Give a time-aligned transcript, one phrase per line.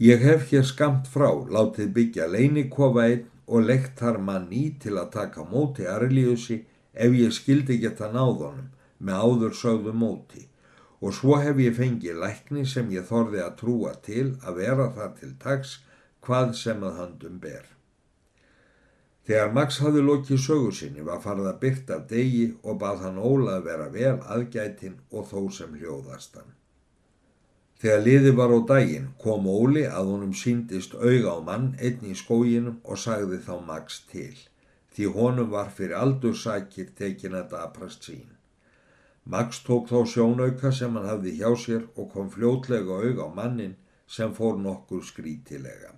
[0.00, 4.94] Ég hef hér skamt frá látið byggja leinikofa einn og leikt þar mann í til
[4.96, 6.56] að taka móti Arliusi
[7.06, 8.70] ef ég skildi geta náðunum
[9.04, 10.46] með áður sögðu móti
[11.00, 15.12] og svo hef ég fengið lækni sem ég þorði að trúa til að vera þar
[15.18, 15.74] til tags
[16.24, 17.68] hvað sem að handum ber.
[19.28, 23.20] Þegar Max hafði lokið sögu sinni var farið að byrta af degi og bað hann
[23.20, 26.56] Óla að vera vel aðgætin og þó sem hljóðast hann.
[27.80, 32.16] Þegar liði var á daginn kom Óli að honum síndist auga á mann einn í
[32.22, 34.34] skóginum og sagði þá Max til,
[34.92, 38.26] því honum var fyrir aldursakir tekin að daprast sín.
[39.24, 43.74] Max tók þá sjónauka sem hann hafði hjá sér og kom fljótlega auga á mannin
[44.06, 45.96] sem fór nokkur skrítilega.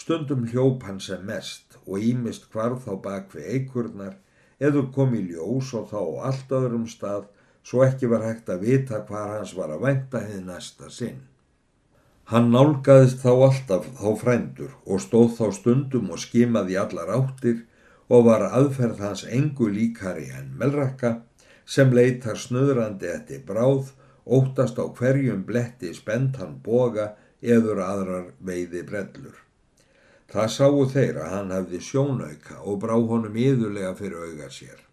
[0.00, 4.16] Stundum hljóp hann sem mest og ímist hvarf þá bak við eikurnar
[4.60, 6.00] eður kom í ljós og þá
[6.30, 7.28] allt öðrum stað
[7.66, 11.24] svo ekki var hægt að vita hvar hans var að vænta hefði næsta sinn.
[12.30, 17.64] Hann nálgaðist þá alltaf þá frændur og stóð þá stundum og skimaði allar áttir
[18.10, 21.12] og var aðferð hans engu líkari en melrakka
[21.66, 23.90] sem leitar snöðrandi eftir bráð,
[24.26, 29.38] óttast á hverjum bletti spennt hann boga eður aðrar veiði brellur.
[30.30, 34.85] Það sáu þeir að hann hafði sjónauka og brá honum yðurlega fyrir auga sér.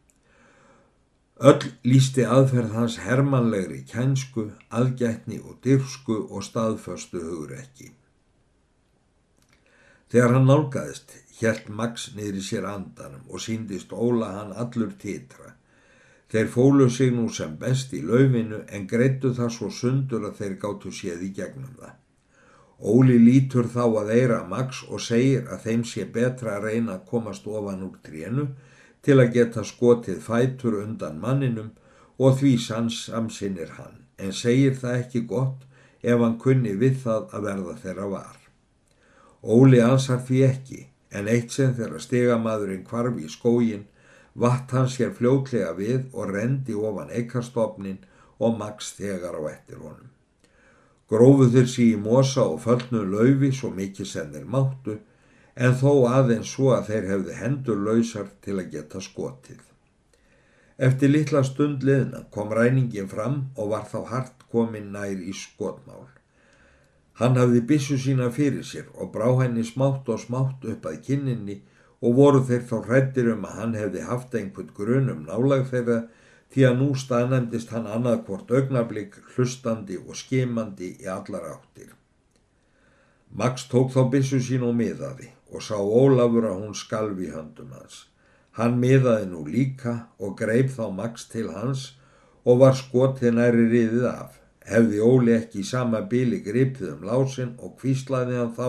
[1.41, 7.89] Öll lísti aðferð hans hermanlegri kænsku, aðgætni og dyrsku og staðföstu hugur ekki.
[10.13, 15.55] Þegar hann nálgæðist, hjælt Max niður í sér andanum og síndist Óla hann allur titra.
[16.29, 20.53] Þeir fólu sig nú sem best í laufinu en greittu það svo sundur að þeir
[20.61, 21.95] gáttu séð í gegnum það.
[22.93, 27.05] Óli lítur þá að eira Max og segir að þeim sé betra að reyna að
[27.09, 28.47] komast ofan úr trénu
[29.03, 31.71] til að geta skotið fætur undan manninum
[32.19, 35.65] og því sans samsinnir hann, en segir það ekki gott
[36.03, 38.37] ef hann kunni við það að verða þeirra var.
[39.43, 40.81] Óli ansar því ekki,
[41.11, 43.85] en eitt sem þeirra stegamadurinn kvarf í skógin,
[44.33, 47.99] vatt hann sér fljótlega við og rendi ofan eikarstofnin
[48.39, 50.09] og Max þegar á eftir honum.
[51.11, 54.95] Grófu þeir sí í mosa og föllnu laufi svo mikið sem þeir máttu
[55.55, 59.61] en þó aðeins svo að þeir hefði hendur lausar til að geta skotið.
[60.77, 66.07] Eftir litla stund liðna kom ræningin fram og var þá hart komin nær í skotmál.
[67.21, 71.59] Hann hafði bissu sína fyrir sér og brá henni smátt og smátt upp að kinninni
[72.01, 75.99] og voru þeir þá hrættir um að hann hefði haft einhvern grunum nálag þeirra
[76.53, 81.93] því að nú staðnæmdist hann annað hvort augnablík, hlustandi og skimandi í allar áttir.
[83.33, 88.07] Max tók þá bissu sín og miðaði og sá Ólafur að hún skalvi höndum hans.
[88.57, 91.93] Hann miðaði nú líka og greip þá Max til hans
[92.45, 94.39] og var skotið næri riðið af.
[94.65, 98.67] Hefði Óli ekki í sama bíli gripið um lásin og kvíslaði hann þá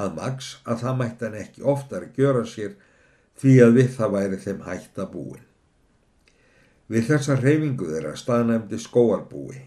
[0.00, 2.74] að Max að það mætti hann ekki oftar gjöra sér
[3.40, 5.46] því að við það væri þeim hægt að búin.
[6.90, 9.60] Við þessa reyfingu þeirra staðnæmdi skóarbúi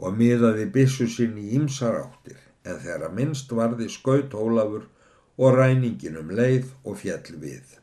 [0.00, 4.88] og miðaði bissu sinn í ýmsar áttir en þeirra minnst varði skaut Ólafur
[5.36, 7.80] og ræningin um leið og fjall við.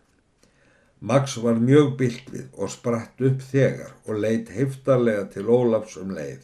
[1.01, 6.11] Max var mjög byllt við og spratt upp þegar og leitt heftarlega til Ólafs um
[6.16, 6.44] leið.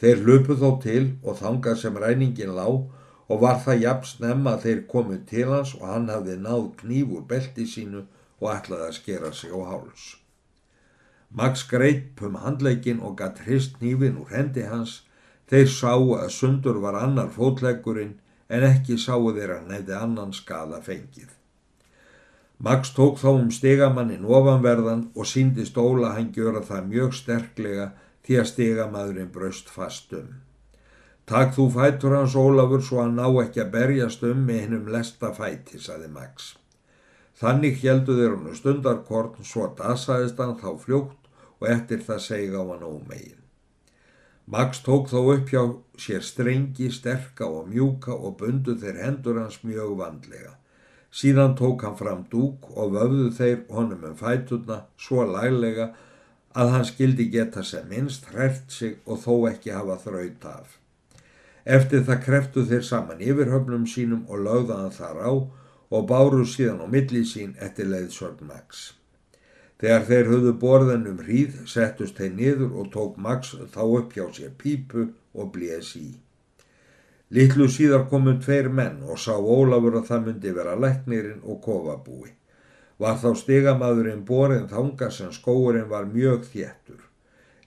[0.00, 4.66] Þeir lupu þó til og þangað sem ræningin lá og var það jafn snemma að
[4.66, 8.04] þeir komu til hans og hann hafði náð knífur belti sínu
[8.40, 10.04] og ætlaði að skera sig á háls.
[11.30, 15.02] Max greip um handleikin og gatt hrist nýfin úr hendi hans.
[15.50, 18.16] Þeir sáu að sundur var annar fótleggurinn
[18.48, 21.30] en ekki sáu þeir að nefði annan skada fengið.
[22.58, 27.90] Max tók þá um stegamannin ofanverðan og síndi stóla hann gjöra það mjög sterklega
[28.24, 30.30] því að stegamadurinn braust fast um.
[31.26, 35.32] Takk þú fætur hans Ólafur svo hann ná ekki að berjast um með hennum lesta
[35.34, 36.54] fæti, saði Max.
[37.36, 41.26] Þannig heldu þeir hann stundarkorn svo dasaðist hann þá fljótt
[41.58, 43.45] og eftir það segja á hann ómegin.
[44.46, 45.62] Max tók þó upp hjá
[45.98, 50.52] sér strengi, sterka og mjúka og bundu þeir hendur hans mjög vandlega.
[51.10, 55.88] Síðan tók hann fram dúk og vöfðu þeir honum um fætuna svo laglega
[56.54, 60.76] að hann skildi geta sem minnst hrært sig og þó ekki hafa þraut af.
[61.66, 65.32] Eftir það kreftu þeir saman yfirhöfnum sínum og lögðaðan þar á
[65.90, 68.92] og báru síðan á milli sín eftir leiðsvörn Max.
[69.76, 74.24] Þegar þeir höfðu borðan um hríð settust þeir niður og tók Max þá upp hjá
[74.32, 76.14] sér pípu og blés í.
[77.36, 82.30] Littlu síðar komu tveir menn og sá Ólafur að það myndi vera læknirinn og kofabúi.
[83.02, 87.02] Var þá stigamadurinn borin þanga sem skóurinn var mjög þéttur.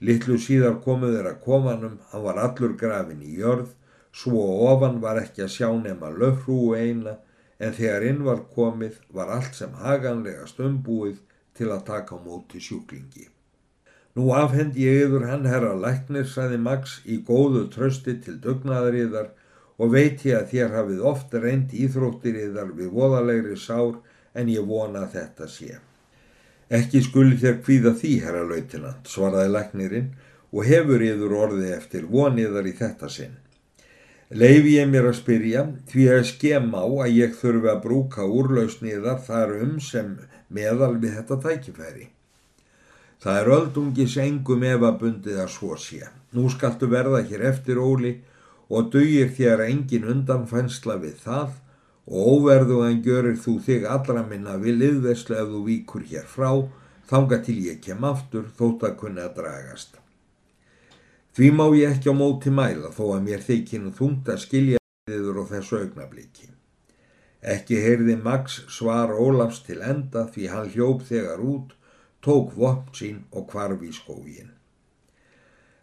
[0.00, 3.68] Littlu síðar komu þeir að komanum, hann var allur grafin í jörð,
[4.10, 4.42] svo
[4.72, 7.18] ofan var ekki að sjá nema löfrúu eina,
[7.60, 11.20] en þegar inn var komið var allt sem haganlega stömbúið
[11.60, 13.28] til að taka á móti sjúklingi.
[14.16, 19.28] Nú afhendi ég yfir hann herra læknir, saði Max, í góðu trösti til dugnaðriðar
[19.80, 24.00] og veit ég að þér hafið oft reynd íþróttiriðar við voðalegri sár
[24.34, 25.78] en ég vona þetta sé.
[26.70, 30.10] Ekki skuli þér kvíða því, herra lautinant, svaraði læknirinn
[30.50, 33.38] og hefur yður orði eftir voniðar í þetta sinn.
[34.30, 39.22] Leifi ég mér að spyrja því að skem á að ég þurfi að brúka úrlausniðar
[39.26, 40.12] þar um sem
[40.50, 42.08] meðal við þetta tækifæri.
[43.20, 46.06] Það er öldungis engum efabundið að svo sé.
[46.32, 48.14] Nú skaltu verða hér eftir óli
[48.70, 51.56] og dugir þér engin undanfænsla við það
[52.10, 56.50] og óverðu en görir þú þig allra minna við liðveslu ef þú víkur hér frá,
[57.10, 59.98] þanga til ég kem aftur þótt að kunna að dragast.
[61.34, 64.80] Því má ég ekki á móti mæla þó að mér þykinu þungt að skilja
[65.10, 66.48] þiður á þessu augnabliki.
[67.40, 71.70] Ekki heyrði Max svar Ólafs til enda því hann hljóp þegar út,
[72.20, 74.50] tók vopn sín og kvarf í skógin.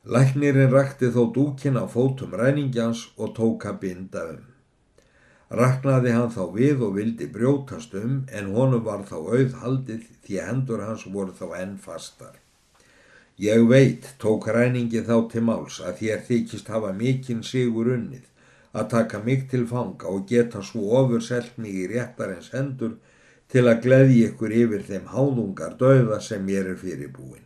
[0.06, 4.46] Læknirinn rakti þó dúkin á fótum ræningjans og tók að binda um.
[5.50, 10.40] Raknaði hann þá við og vildi brjótast um en honum var þá auð haldið því
[10.44, 12.38] hendur hans voru þá enn fastar.
[13.42, 18.26] Ég veit, tók ræningi þá til máls að þér þykist hafa mikinn sigur unnið
[18.74, 22.98] að taka mig til fanga og geta svo ofur selt mig í réttarins hendur
[23.52, 27.44] til að gleði ykkur yfir þeim hánungar döða sem ég er fyrirbúin.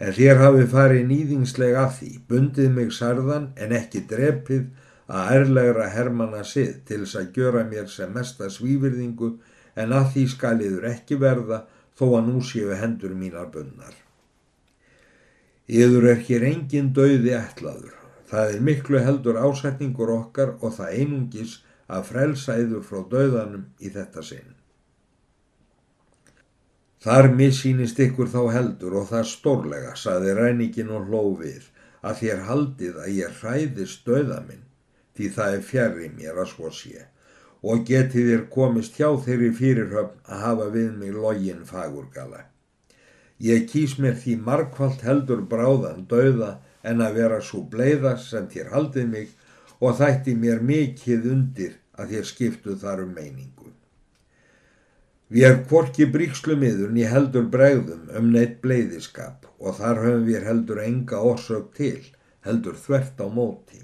[0.00, 4.66] En þér hafi farið nýðingsleg af því, bundið mig sarðan en ekki drepið
[5.06, 9.30] að ærlegra hermana sið til þess að gjöra mér sem mesta svífyrðingu
[9.76, 11.62] en að því skaliður ekki verða
[11.96, 13.94] þó að nú séu hendur mínar bunnar.
[15.66, 17.95] Íður er hér engin döiði ætlaður.
[18.30, 21.56] Það er miklu heldur ásetningur okkar og það einungis
[21.86, 24.54] að frelsa yður frá döiðanum í þetta sinn.
[27.06, 31.68] Þar missýnist ykkur þá heldur og það stórlega, saði ræningin og hlófið,
[32.02, 34.64] að þér haldið að ég hræðist döiða minn
[35.16, 37.06] því það er fjari mér að svo sé
[37.66, 42.44] og getið þér komist hjá þeirri fyrirhöfn að hafa við mig login fagurgala.
[43.42, 46.52] Ég kýs mér því markvallt heldur bráðan dauða
[46.86, 49.32] en að vera svo bleiða sem þér haldið mig
[49.80, 53.72] og þætti mér mikið undir að þér skiptu þar um meiningu.
[55.26, 60.82] Við erum hvorki bríkslumiðun í heldur bregðum um neitt bleiðiskap og þar höfum við heldur
[60.84, 61.98] enga orsök til,
[62.46, 63.82] heldur þvert á móti.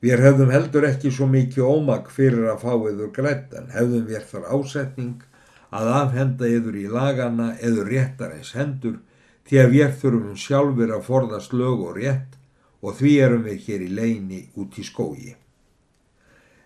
[0.00, 4.46] Við hefðum heldur ekki svo mikið ómak fyrir að fá yður glættan, hefðum við þar
[4.54, 5.26] ásetning
[5.74, 9.00] að afhenda yður í lagana eður réttar eins hendur
[9.48, 12.38] því að við þurfum sjálfur að forðast lög og rétt
[12.82, 15.34] og því erum við hér í leini út í skógi.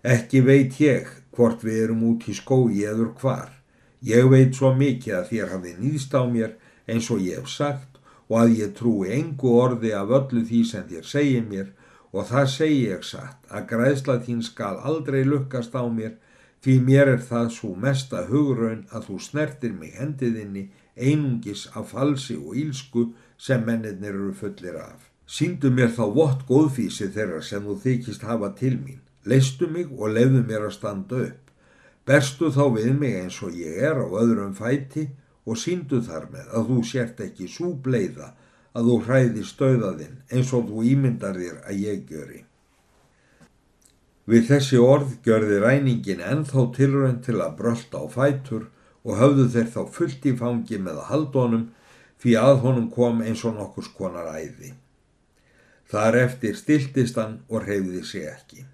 [0.03, 3.53] Ekki veit ég hvort við erum út í skógi eður hvar.
[4.03, 6.57] Ég veit svo mikið að þér hafið nýðst á mér
[6.91, 10.85] eins og ég hef sagt og að ég trúi engu orði af öllu því sem
[10.91, 11.71] þér segir mér
[12.13, 16.19] og það segi ég satt að græðsla þín skal aldrei lukkast á mér
[16.65, 22.37] því mér er það svo mesta hugraun að þú snertir mig hendiðinni einungis af falsi
[22.37, 23.07] og ílsku
[23.39, 25.09] sem mennirnir eru fullir af.
[25.27, 29.01] Sýndu mér þá vott góðfísi þeirra sem þú þykist hafa til mín.
[29.25, 31.51] Leistu mig og lefðu mér að standa upp.
[32.07, 35.09] Berstu þá við mig eins og ég er á öðrum fæti
[35.47, 38.33] og síndu þar með að þú sért ekki svo bleiða
[38.75, 42.43] að þú hræði stöðaðinn eins og þú ímyndar þér að ég gjöri.
[44.27, 48.69] Við þessi orð gjörði ræningin ennþá tilrönd til að brölda á fætur
[49.03, 51.65] og höfðu þeir þá fullt í fangi með að haldunum
[52.23, 54.73] því að honum kom eins og nokkurs konar æði.
[55.91, 58.65] Þar eftir stiltist hann og reyði sig ekki.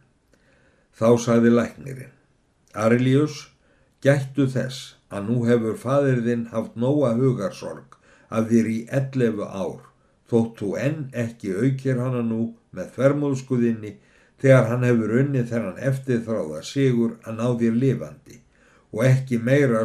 [0.98, 2.14] Þá sagði læknirinn,
[2.74, 3.48] Arilius,
[4.04, 7.96] gættu þess að nú hefur fadirðinn haft nóga hugarsorg
[8.28, 9.88] af þér í 11 ár
[10.28, 12.42] þótt þú enn ekki aukir hana nú
[12.76, 13.94] með þvermóðskuðinni
[14.42, 18.40] þegar hann hefur unnið þennan eftirþráða sigur að ná þér lifandi
[18.92, 19.82] og ekki meira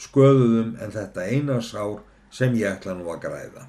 [0.00, 2.00] sköðuðum en þetta eina sár
[2.32, 3.66] sem ég ætla nú að græða.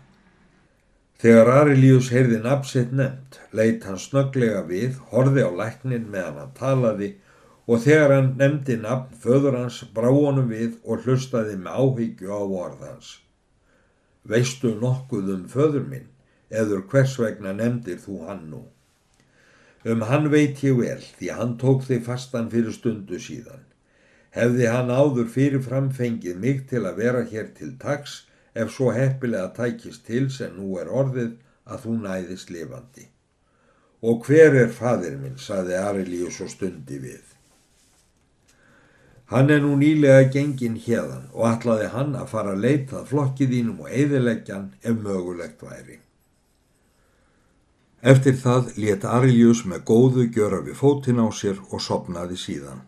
[1.23, 7.13] Þegar Arilíus heyrði nafnsitt nefnt, leitt hann snöglega við, horfi á læknin meðan hann talaði
[7.67, 12.41] og þegar hann nefndi nafn föður hans brá honum við og hlustaði með áhyggju á
[12.43, 13.13] orðans.
[14.27, 16.09] Veistu nokkuð um föður minn?
[16.53, 18.63] eður hvers vegna nefndir þú hann nú.
[19.83, 23.65] Um hann veit ég vel því hann tók þig fastan fyrir stundu síðan.
[24.33, 28.23] Hefði hann áður fyrir framfengið mig til að vera hér til taks
[28.53, 31.35] ef svo heppilega tækist til sem nú er orðið
[31.69, 33.05] að þú næðist lifandi.
[34.03, 37.21] Og hver er fadir minn, saði Arilíus og stundi við.
[39.31, 43.85] Hann er nú nýlega gengin hérðan og ætlaði hann að fara að leita flokkið þínum
[43.85, 45.99] og eðileggjan ef mögulegt væri.
[48.03, 52.83] Eftir það let Arilíus með góðu gjöra við fótinn á sér og sopnaði síðan.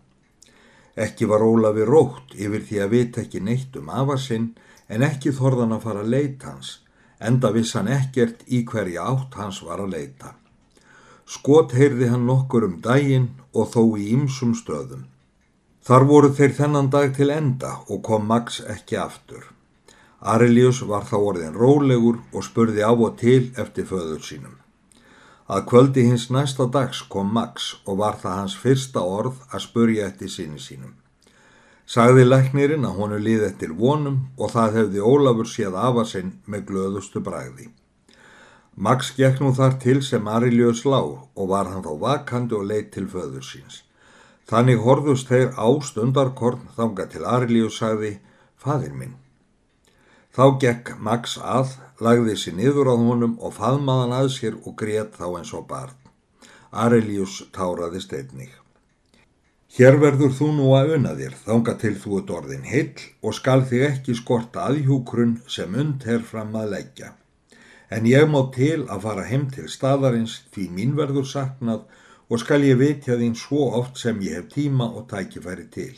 [0.96, 4.54] Ekki var Ólafi rótt yfir því að vita ekki neitt um afasinn
[4.88, 6.70] en ekki þorðan að fara að leita hans,
[7.20, 10.36] enda vissan ekkert í hverja átt hans var að leita.
[11.26, 15.08] Skot heyrði hann nokkur um daginn og þó í ymsum stöðum.
[15.86, 19.44] Þar voru þeir þennan dag til enda og kom Max ekki aftur.
[20.22, 24.56] Arilius var þá orðin rólegur og spurði á og til eftir föður sínum.
[25.46, 30.08] Að kvöldi hins næsta dags kom Max og var það hans fyrsta orð að spurja
[30.10, 30.96] eftir sinni sínum.
[31.86, 36.64] Sagði læknirinn að honu líði eftir vonum og það hefði Ólafur séð afa sinn með
[36.72, 37.70] glöðustu bræði.
[38.76, 42.90] Max gekk nú þar til sem Ariljös lág og var hann þá vakandi og leitt
[42.98, 43.84] til föður síns.
[44.50, 48.18] Þannig horðust þeir á stundarkorn þanga til Ariljös sagði,
[48.58, 49.14] fadir minn.
[50.34, 55.16] Þá gekk Max að, lagði sér niður á honum og faðmaðan að sér og grét
[55.20, 55.98] þá eins og barn.
[56.72, 58.54] Arelius táraði steinnig.
[59.76, 63.62] Hér verður þú nú að unna þér, þanga til þú ert orðin hill og skal
[63.68, 67.12] þig ekki skorta aðhjúkrun sem und er fram að leggja.
[67.92, 71.84] En ég má til að fara heim til staðarins því mín verður saknað
[72.30, 75.96] og skal ég vitja þín svo oft sem ég hef tíma og tækifæri til.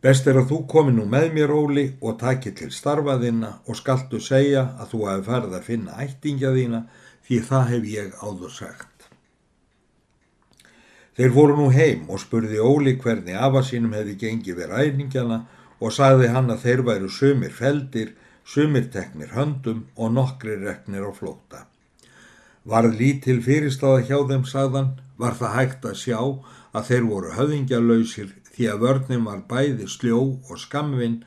[0.00, 4.20] Best er að þú komi nú með mér, Óli, og taki til starfaðina og skaltu
[4.24, 6.80] segja að þú hefði farið að finna ættingja þína
[7.26, 8.86] því það hef ég áður sagt.
[11.20, 15.42] Þeir voru nú heim og spurði Óli hvernig afa sínum hefði gengið við ræningjana
[15.80, 18.14] og sagði hann að þeir væru sumir feldir,
[18.44, 21.66] sumir teknir höndum og nokkri reknir á flóta.
[22.64, 26.20] Varð lítil fyrirstáða hjá þeim sagðan, var það hægt að sjá
[26.72, 31.20] að þeir voru höfðingjalauðsir því að vörnum var bæði sljó og skamvinn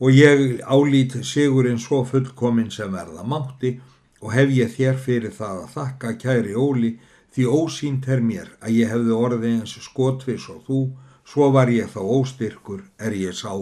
[0.00, 3.76] og ég álít sigurinn svo fullkominn sem verða mátti
[4.20, 6.94] og hef ég þér fyrir það að þakka kæri Óli
[7.34, 10.80] því ósýnt er mér að ég hefði orðið eins skotvis og þú,
[11.26, 13.52] svo var ég þá óstyrkur er ég sá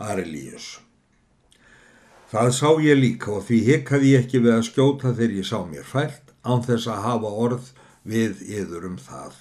[0.00, 0.80] Arelíus.
[2.30, 5.58] Það sá ég líka og því hikkaði ég ekki við að skjóta þegar ég sá
[5.66, 7.70] mér fælt án þess að hafa orð
[8.06, 9.32] við yður um það.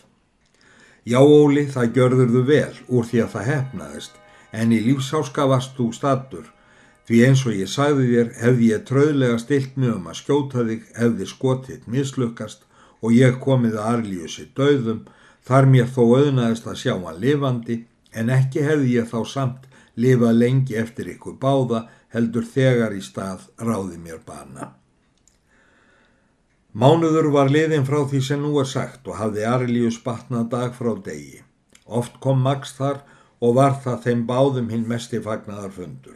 [1.10, 4.18] Já Óli, það gjörður þú vel úr því að það hefnaðist,
[4.54, 6.50] en í lífsáska varst þú statur.
[7.10, 10.84] Því eins og ég sagði þér hefði ég tröðlega stilt mjög um að skjóta þig
[11.00, 12.68] hefði skotið mislukast
[13.02, 15.02] og ég komið að arlíusi döðum,
[15.48, 17.80] þar mér þó auðnaðist að sjá hann lifandi,
[18.14, 19.66] en ekki hefði ég þá samt
[19.98, 24.76] lifað lengi eftir ykkur báða heldur þegar í stað ráði mér bana.
[26.80, 30.94] Mánuður var liðin frá því sem nú er sagt og hafði Arilíus batnað dag frá
[31.04, 31.42] degi.
[32.00, 33.02] Oft kom Max þar
[33.44, 36.16] og var það þeim báðum hinn mesti fagnaðar fundur.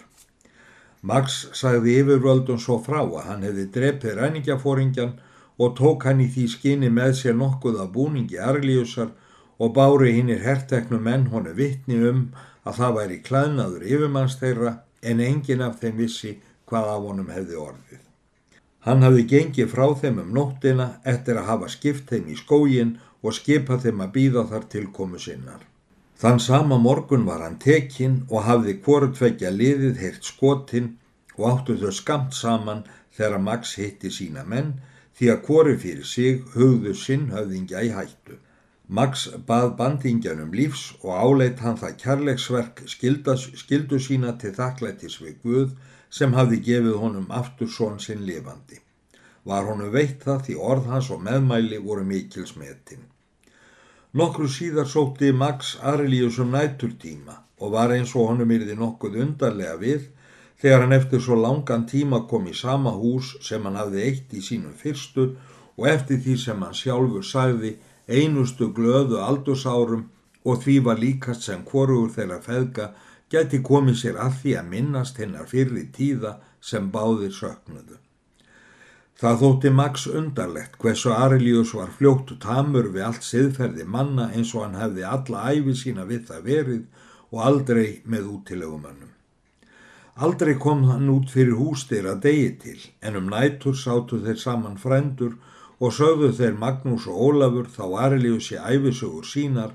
[1.02, 5.12] Max sagði yfirvöldun svo frá að hann hefði drepið ræningjafóringjan
[5.60, 9.12] og tók hann í því skinni með sér nokkuð af búningi Arilíusar
[9.60, 12.24] og bári hinnir herrteknu menn honu vittni um
[12.64, 14.78] að það væri klæðnaður yfirmanns þeirra
[15.12, 16.38] en engin af þeim vissi
[16.72, 18.03] hvað af honum hefði orðið.
[18.86, 23.36] Hann hafði gengið frá þeim um nóttina eftir að hafa skipt þeim í skógin og
[23.38, 25.62] skipað þeim að býða þar tilkomu sinnar.
[26.20, 30.90] Þann sama morgun var hann tekinn og hafði hvortvekja liðið heilt skotinn
[31.38, 32.84] og áttu þau skamt saman
[33.16, 34.76] þegar Max hitti sína menn
[35.18, 38.38] því að hvori fyrir sig hugðu sinn höfðingja í hættu.
[38.88, 45.70] Max bað bandingjanum lífs og áleit hann það kærleiksverk skildu sína til þakklættis við Guð
[46.18, 48.78] sem hafði gefið honum aftur són sinn lifandi.
[49.50, 53.08] Var honum veitt það því orð hans og meðmæli voru mikil smetin.
[54.14, 59.80] Nokkru síðar sótti Max Arlius um næturtíma og var eins og honum yrði nokkuð undarlega
[59.82, 60.04] við
[60.62, 64.44] þegar hann eftir svo langan tíma kom í sama hús sem hann hafði eitt í
[64.46, 65.26] sínum fyrstu
[65.80, 67.74] og eftir því sem hann sjálfur sagði
[68.08, 70.06] einustu glöðu aldursárum
[70.44, 72.88] og því var líkast sem hvorugur þeirra feðga
[73.34, 77.98] gæti komið sér að því að minnast hennar fyrri tíða sem báðir söknuðu.
[79.24, 84.66] Það þótti Max undarlegt hversu Arilius var fljóttu tamur við allt siðferði manna eins og
[84.66, 86.84] hann hefði alla æfi sína við það verið
[87.32, 89.12] og aldrei með útilegumannum.
[90.26, 94.76] Aldrei kom hann út fyrir hústir að degi til en um nætur sátu þeir saman
[94.82, 95.40] frendur
[95.80, 99.74] og sögðu þeir Magnús og Ólafur þá Arilius í æfisugur sínar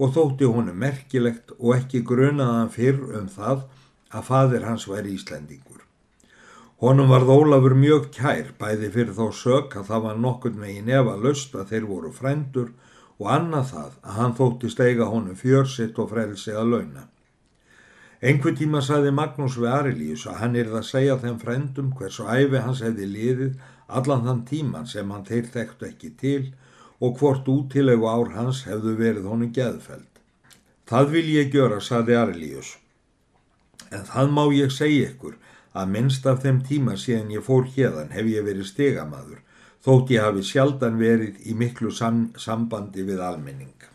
[0.00, 3.66] og þótti honum merkilegt og ekki grunaðan fyrr um það
[4.16, 5.84] að fadir hans væri Íslendingur.
[6.80, 11.54] Honum varð Ólafur mjög kær, bæði fyrir þá sök að það var nokkurn efa löst
[11.54, 12.70] að þeir voru frændur
[13.20, 17.04] og annað það að hann þótti steiga honum fjörsitt og frelsi að launa.
[18.20, 22.24] Einhver tíma saði Magnús við Arilíus að hann er það að segja þeim frændum hversu
[22.24, 23.54] æfi hans hefði liðið
[24.00, 26.42] allan þann tíman sem hann þeir þekktu ekki til
[27.00, 30.08] og hvort útilegu ár hans hefðu verið honum geðfeld.
[30.90, 32.74] Það vil ég gjöra, saði Arilíus,
[33.90, 35.36] en það má ég segja ykkur
[35.72, 39.38] að minnst af þeim tíma síðan ég fór hérðan hef ég verið stegamaður,
[39.84, 43.89] þótt ég hafi sjaldan verið í miklu sam sambandi við almenning.